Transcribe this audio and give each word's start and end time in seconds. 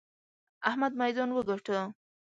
احمد 0.69 0.93
ميدان 1.01 1.29
وګاټه! 1.33 1.77